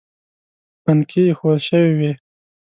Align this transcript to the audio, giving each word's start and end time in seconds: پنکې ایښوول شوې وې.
پنکې 0.83 1.21
ایښوول 1.27 1.59
شوې 1.67 1.91
وې. 1.97 2.11